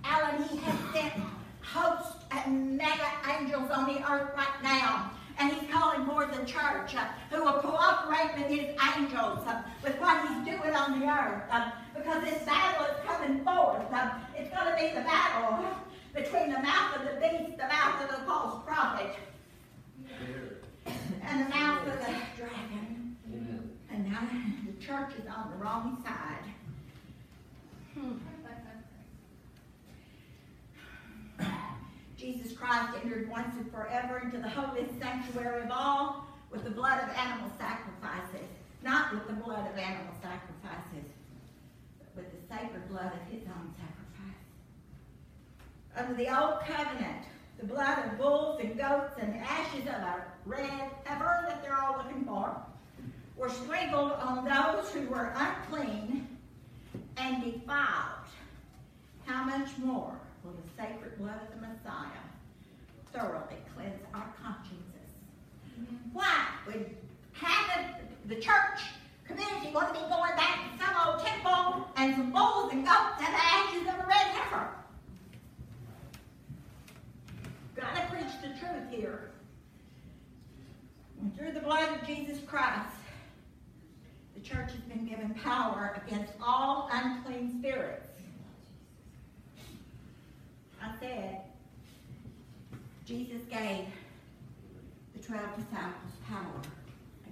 [0.03, 1.13] Alan, he has sent
[1.61, 5.11] hosts and mega angels on the earth right now.
[5.39, 9.97] And he's calling for the church uh, who will cooperate with his angels uh, with
[9.99, 11.43] what he's doing on the earth.
[11.49, 13.91] uh, because this battle is coming forth.
[13.93, 15.65] uh, it's going to be the battle
[16.13, 19.15] between the mouth of the beast, the mouth of the false prophet,
[21.23, 23.15] and the mouth of the dragon.
[23.27, 23.69] Amen.
[23.91, 24.27] And now
[24.65, 26.53] the church is on the wrong side.
[32.19, 37.01] Jesus Christ entered once and forever into the holiest sanctuary of all with the blood
[37.01, 38.47] of animal sacrifices.
[38.83, 41.09] Not with the blood of animal sacrifices,
[41.97, 44.41] but with the sacred blood of his own sacrifice.
[45.95, 47.23] Under the old covenant,
[47.57, 51.77] the blood of bulls and goats and the ashes of a red heifer that they're
[51.81, 52.55] all looking for
[53.37, 56.27] were sprinkled on those who were unclean
[57.17, 58.27] and defiled.
[59.25, 62.23] How much more will the sacred blood of the Messiah
[63.13, 64.85] thoroughly cleanse our consciences?
[66.13, 66.95] Why would
[67.33, 68.81] half of the church
[69.25, 73.19] community want to be going back to some old temple and some bulls and goats
[73.19, 74.67] and the ashes of a red heifer?
[77.75, 79.31] Gotta preach the truth here.
[81.21, 82.95] And through the blood of Jesus Christ,
[84.35, 88.08] the church has been given power against all unclean spirits.
[90.81, 91.41] I said,
[93.05, 93.85] Jesus gave
[95.13, 96.61] the 12 disciples power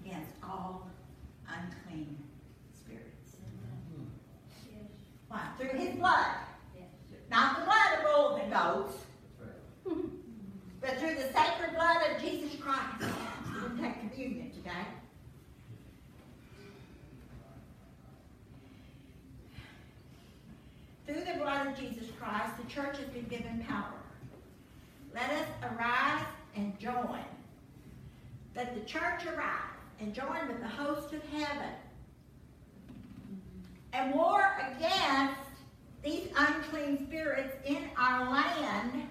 [0.04, 0.90] against all
[1.48, 2.18] unclean
[2.74, 3.38] spirits.
[5.28, 5.42] Why?
[5.60, 6.28] Through his blood.
[7.30, 8.98] Not the blood of bulls and goats,
[10.80, 13.12] but through the sacred blood of Jesus Christ.
[13.54, 14.86] We'll take communion today.
[21.08, 23.94] Through the blood of Jesus Christ, the church has been given power.
[25.14, 27.24] Let us arise and join.
[28.56, 31.72] Let the church arise and join with the host of heaven
[33.94, 35.40] and war against
[36.04, 39.08] these unclean spirits in our land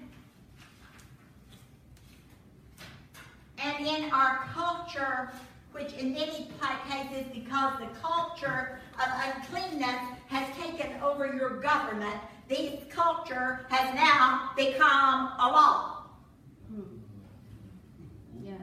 [3.58, 5.32] and in our culture,
[5.76, 6.50] which in many
[6.88, 12.16] cases, because the culture of uncleanness has taken over your government,
[12.48, 16.06] this culture has now become a law.
[16.68, 16.82] Hmm.
[18.42, 18.62] Yes.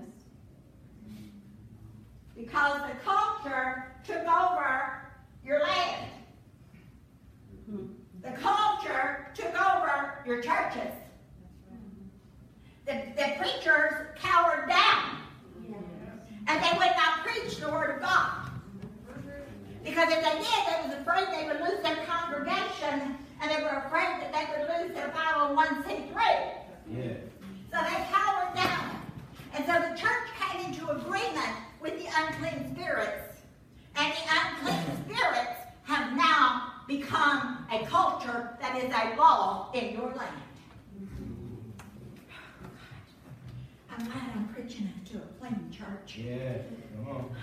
[2.36, 5.12] Because the culture took over
[5.46, 6.12] your land.
[7.70, 7.86] Hmm.
[8.24, 10.94] The culture took over your churches.
[12.86, 15.23] The, the preachers cowered down.
[16.48, 18.50] And they would not preach the word of God.
[19.84, 23.84] Because if they did, they was afraid they would lose their congregation and they were
[23.86, 26.16] afraid that they would lose their 501c3.
[26.90, 27.18] Yes.
[27.72, 29.02] So they cowered down.
[29.54, 33.42] And so the church came into agreement with the unclean spirits.
[33.96, 40.14] And the unclean spirits have now become a culture that is a law in your
[40.14, 40.20] land.
[43.92, 44.93] Oh, I'm glad I'm preaching
[45.46, 46.20] a church.
[46.24, 46.60] Yes.
[46.96, 47.36] Come on.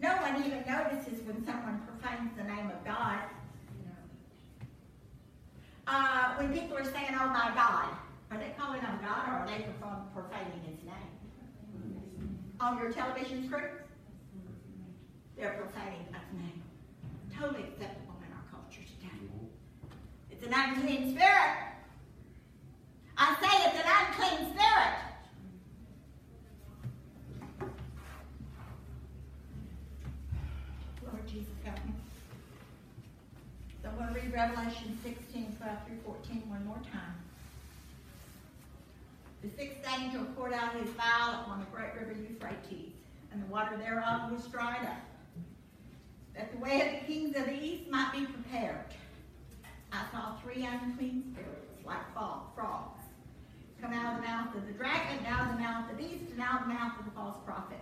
[0.00, 3.18] No one even notices when someone profanes the name of God.
[5.86, 7.96] Uh, when people are saying, oh my God,
[8.30, 9.64] are they calling on God or are they
[10.12, 12.38] profaning his name?
[12.60, 13.70] On your television screens?
[15.36, 16.62] They're profaning God's name.
[17.38, 19.28] Totally acceptable in our culture today.
[20.30, 21.75] It's an unclean spirit.
[23.18, 24.94] I say it's an unclean spirit.
[31.02, 31.92] Lord Jesus, help me.
[33.82, 37.14] So I'm going to read Revelation 16, 12 12 through 14 one more time.
[39.42, 42.92] The sixth angel poured out his vial upon the great river Euphrates,
[43.32, 45.02] and the water thereof was dried up,
[46.36, 48.94] that the way of the kings of the east might be prepared.
[49.92, 52.95] I saw three unclean spirits, like frogs,
[53.80, 56.02] come out of the mouth of the dragon, and out of the mouth of the
[56.02, 57.80] beast, and out of the mouth of the false prophet.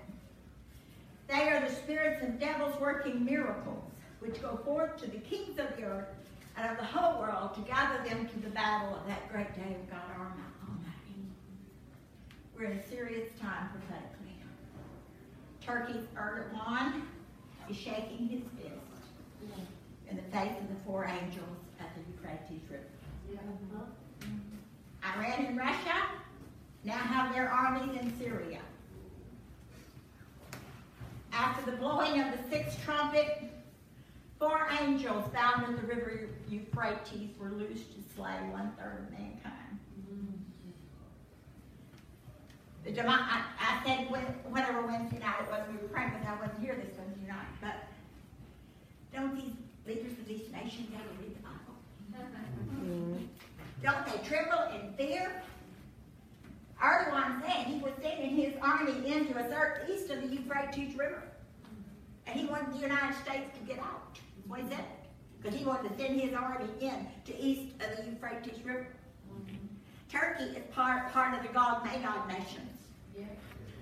[1.29, 3.85] They are the spirits of devils working miracles,
[4.21, 6.09] which go forth to the kings of the earth
[6.57, 9.75] and of the whole world to gather them to the battle of that great day
[9.75, 11.27] of God Almighty.
[12.57, 14.37] We're in a serious time prophetically.
[15.61, 17.03] Turkey's Erdogan
[17.71, 18.75] is shaking his fist
[20.11, 22.85] in the face of the four angels at the Euphrates River.
[25.05, 26.03] Iran and Russia
[26.85, 28.61] now have their armies in Syria.
[31.33, 33.43] After the blowing of the sixth trumpet,
[34.39, 39.79] four angels found in the river Euphrates were loosed to slay one third of mankind.
[42.85, 46.35] The demo- I, I said whatever Wednesday night it was we were praying, because I
[46.41, 47.77] wasn't here this Wednesday night, but
[49.13, 49.53] don't these
[49.87, 51.75] leaders of these nations ever read the Bible?
[52.85, 53.25] Mm-hmm.
[53.85, 55.43] Don't they tremble in fear?
[56.83, 61.23] Erdogan said he was sending his army into a certain east of the Euphrates River.
[62.27, 64.19] And he wanted the United States to get out.
[64.47, 64.87] What is that?
[65.37, 68.87] Because he wanted to send his army in to east of the Euphrates River.
[70.09, 72.71] Turkey is part, part of the Gog Magog nations.
[73.15, 73.25] Yeah.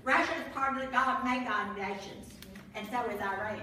[0.02, 2.28] Russia is part of the Gog Magog nations.
[2.74, 3.60] And so is Iran.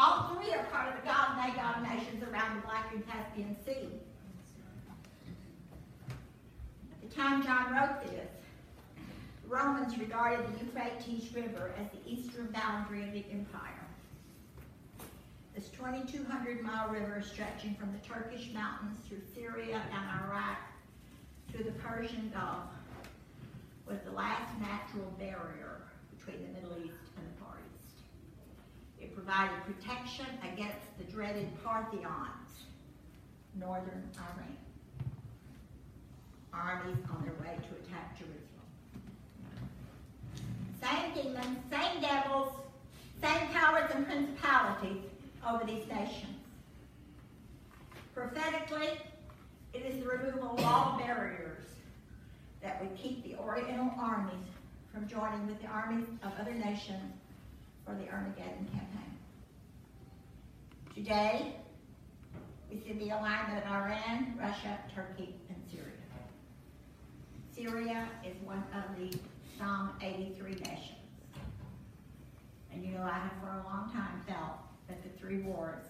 [0.00, 3.88] All three are part of the Gog Magog nations around the Black and Caspian Sea.
[6.92, 8.30] At the time John wrote this,
[9.48, 13.88] Romans regarded the Euphrates River as the eastern boundary of the empire.
[15.56, 20.58] This 2,200 mile river stretching from the Turkish mountains through Syria and Iraq
[21.50, 22.70] to the Persian Gulf
[23.84, 25.80] was the last natural barrier
[26.16, 28.02] between the Middle East and the Far East.
[29.00, 32.66] It provided protection against the dreaded Parthians,
[33.58, 34.56] northern Iran,
[36.52, 38.46] armies on their way to attack Jerusalem.
[40.80, 42.52] Same demons, same devils,
[43.20, 45.02] same powers and principalities
[45.48, 46.38] over these nations.
[48.14, 49.00] Prophetically,
[49.74, 51.64] it is the removal of all barriers
[52.62, 54.46] that would keep the Oriental armies
[54.94, 57.14] from joining with the armies of other nations
[57.84, 59.07] for the Armageddon campaign.
[60.98, 61.54] Today,
[62.68, 65.94] we see the alignment of Iran, Russia, Turkey, and Syria.
[67.54, 69.16] Syria is one of the
[69.56, 70.98] Psalm 83 nations.
[72.72, 75.84] And you know, I have for a long time felt that the three wars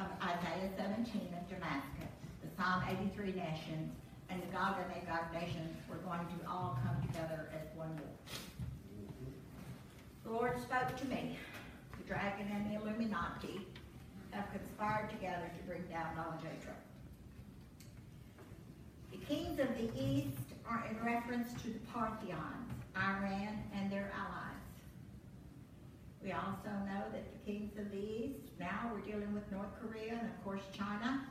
[0.00, 2.10] of Isaiah 17 of Damascus,
[2.42, 3.94] the Psalm 83 nations,
[4.30, 8.16] and the Gog and Magog nations were going to all come together as one war.
[10.24, 11.38] The Lord spoke to me.
[11.98, 13.64] The dragon and the Illuminati
[14.30, 16.14] have conspired together to bring down.
[16.14, 16.78] Trump.
[19.10, 20.36] The kings of the east
[20.68, 24.48] are in reference to the Parthians, Iran, and their allies.
[26.22, 30.12] We also know that the kings of the east, now we're dealing with North Korea
[30.12, 31.22] and of course China.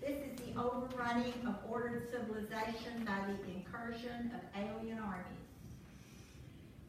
[0.00, 5.24] This is the overrunning of ordered civilization by the incursion of alien armies.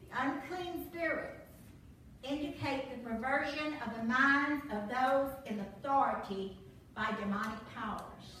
[0.08, 1.40] The unclean spirits
[2.22, 6.56] indicate the perversion of the minds of those in authority
[6.94, 8.40] by demonic powers.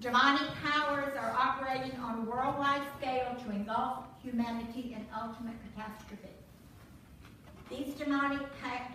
[0.00, 6.28] Demonic powers are operating on a worldwide scale to engulf humanity in ultimate catastrophe.
[7.70, 8.42] These demonic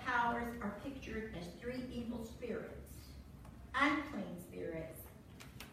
[0.05, 2.75] powers are pictured as three evil spirits,
[3.73, 5.01] unclean spirits,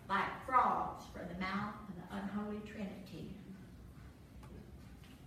[0.09, 3.36] like frogs from the mouth of the unholy trinity.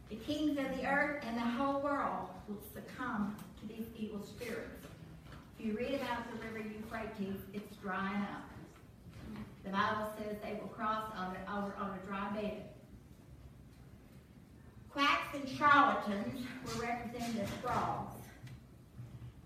[0.09, 4.87] The kings of the earth and the whole world will succumb to these evil spirits.
[5.59, 8.49] If you read about the river Euphrates, it's drying up.
[9.63, 12.63] The Bible says they will cross a, over on a dry bed.
[14.89, 18.19] Quacks and charlatans were represented as frogs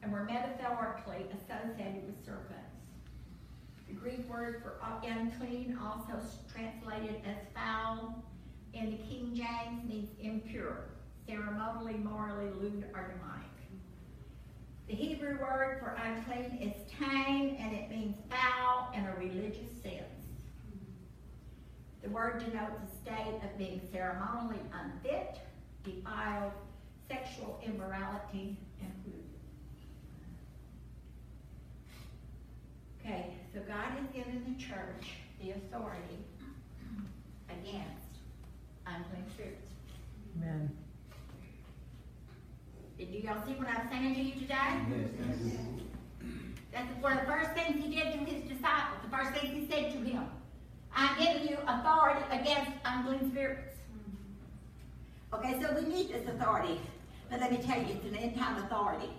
[0.02, 2.60] and were metaphorically associated with serpents.
[3.90, 6.22] The Greek word for unclean, also
[6.54, 8.24] translated as foul,
[8.74, 10.86] in the King James means impure,
[11.28, 13.44] ceremonially, morally, lewd, or demonic.
[14.88, 20.04] The Hebrew word for unclean is tame, and it means foul in a religious sense.
[22.02, 25.40] The word denotes a state of being ceremonially unfit,
[25.84, 26.52] defiled,
[27.08, 28.94] sexual immorality, and
[33.06, 36.24] Okay, so God has given the church the authority,
[37.50, 37.86] again,
[38.86, 39.70] against unclean spirits.
[40.38, 40.70] Amen.
[42.98, 44.56] Did you y'all see what I'm saying to you today?
[44.90, 45.82] Yes, thank.
[46.72, 49.00] That's one of the first things he did to his disciples.
[49.04, 50.24] The first thing he said to him,
[50.96, 53.78] I'm giving you authority against unclean spirits.
[55.34, 56.80] Okay, so we need this authority.
[57.30, 59.10] But let me tell you, it's an end time authority.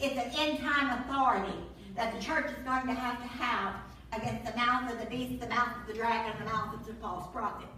[0.00, 1.56] It's an end time authority
[1.96, 3.74] that the church is going to have to have
[4.12, 6.86] against the mouth of the beast, the mouth of the dragon, and the mouth of
[6.86, 7.68] the false prophet.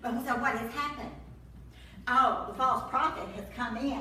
[0.00, 1.10] But so what has happened?
[2.06, 4.00] Oh, the false prophet has come in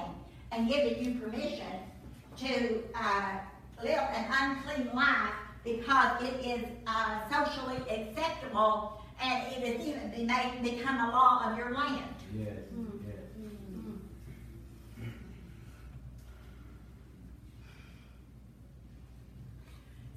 [0.51, 1.65] and given you permission
[2.37, 3.39] to uh,
[3.83, 5.33] live an unclean life
[5.63, 11.49] because it is uh, socially acceptable and it is even be made become a law
[11.51, 12.03] of your land.
[12.37, 12.53] Yes.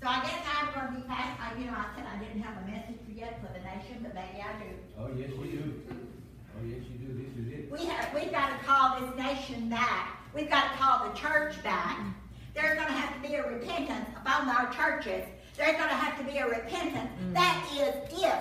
[0.01, 1.39] So I guess I'm going to be fast.
[1.41, 3.90] I, you know, I said I didn't have a message for yet for the nation,
[4.03, 4.71] but maybe I do.
[4.99, 5.83] Oh, yes, you do.
[5.91, 7.13] Oh, yes, you do.
[7.15, 7.71] This is it.
[7.71, 10.19] We have, we've got to call this nation back.
[10.35, 11.99] We've got to call the church back.
[12.55, 15.25] There's going to have to be a repentance upon our churches.
[15.57, 17.11] There's going to have to be a repentance.
[17.33, 18.39] That is if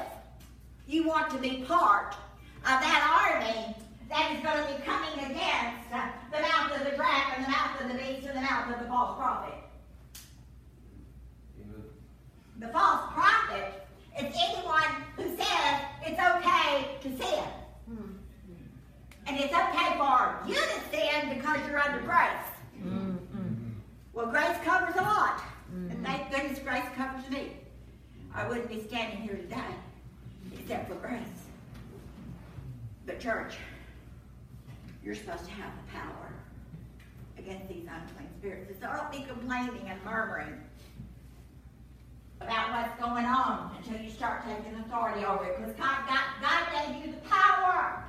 [0.88, 2.16] you want to be part
[2.64, 3.76] of that army
[4.10, 7.80] that is going to be coming against uh, the mouth of the dragon, the mouth
[7.80, 9.54] of the beast, and the mouth of the false prophet.
[11.62, 11.84] Amen.
[12.60, 13.88] The false prophet
[14.20, 17.44] is anyone who says it's okay to sin.
[19.28, 22.50] And it's okay for you to sin because you're under grace.
[24.14, 25.42] Well, grace covers a lot.
[25.72, 27.52] And thank goodness grace covers me.
[28.34, 29.76] I wouldn't be standing here today
[30.54, 31.22] except for grace.
[33.06, 33.56] But, church,
[35.04, 36.34] you're supposed to have the power
[37.38, 38.80] against these unclean spirits.
[38.82, 40.60] So don't be complaining and murmuring
[42.42, 45.58] about what's going on until you start taking authority over it.
[45.58, 48.04] Because God, God, God gave you the power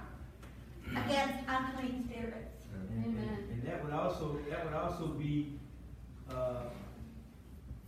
[0.91, 2.65] against unclean spirits.
[2.95, 5.59] And, and, and that would also that would also be
[6.31, 6.63] uh,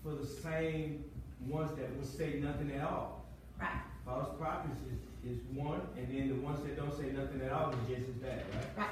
[0.03, 1.05] for the same
[1.47, 3.24] ones that would say nothing at all.
[3.61, 3.70] Right,
[4.05, 4.78] False prophets
[5.24, 8.09] is, is one, and then the ones that don't say nothing at all is just
[8.09, 8.78] as bad, right?
[8.78, 8.86] right.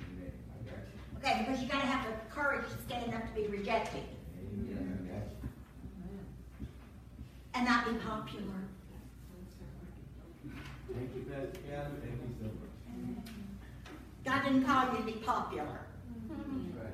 [0.00, 0.32] Amen.
[0.52, 1.18] I got you.
[1.18, 4.02] Okay, because you gotta have the courage to stand up to be rejected
[4.40, 5.22] Amen.
[7.54, 7.64] I got you.
[7.64, 8.44] and not be popular.
[10.94, 12.00] Thank you, Pastor Calvin.
[12.00, 13.24] Thank you so much.
[14.24, 15.80] God didn't call you to be popular.
[16.28, 16.92] Right.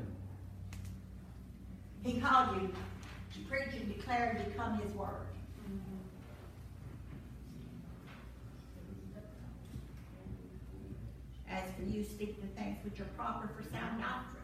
[2.02, 5.26] He called you to preach and declare and become His word.
[11.48, 14.42] As for you, speak the things which are proper for sound doctrine.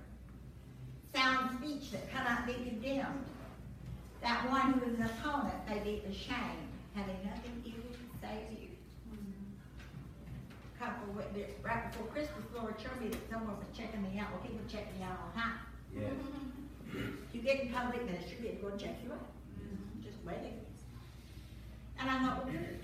[1.15, 3.25] Sound speech that cannot be condemned.
[4.23, 8.61] That one who is an opponent may be ashamed, having nothing evil to say to
[8.61, 8.69] you.
[10.79, 14.33] Couple with this, right before Christmas, Lord showed me that someone was checking me out.
[14.33, 15.59] Well, people check me out all the time.
[15.95, 17.05] Yes.
[17.33, 19.29] You get in public ministry, people will check you out.
[20.03, 20.59] Just waiting.
[21.99, 22.81] And I thought, well, good.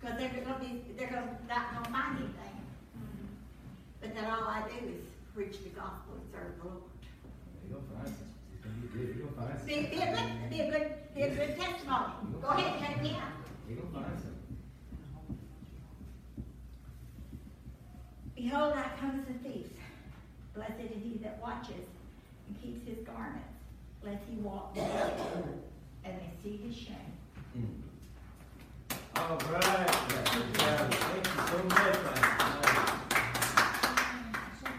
[0.00, 2.56] Because they're gonna be, they're gonna, not gonna find anything.
[4.00, 5.04] But then all I do is
[5.34, 6.82] preach the gospel and serve the Lord.
[7.02, 8.16] There You're gonna find some.
[8.16, 8.29] It's gonna
[18.34, 19.66] Behold, I come as a thief.
[20.54, 21.86] Blessed is he that watches
[22.48, 23.44] and keeps his garments,
[24.02, 24.74] lest he walk
[26.04, 26.96] and they see his shame.
[29.16, 29.90] All right.
[29.90, 31.98] Thank you so much.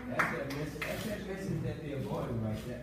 [0.09, 2.81] That's that message that they're avoiding right there.